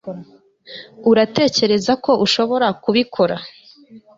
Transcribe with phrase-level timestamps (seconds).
[1.11, 3.35] Uratekereza ko ushobora kubikora